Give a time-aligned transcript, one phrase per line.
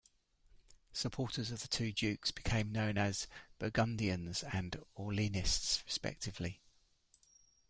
[0.93, 3.27] Supporters of the two dukes became known as
[3.59, 6.59] "Burgundians" and "Orleanists", respectively.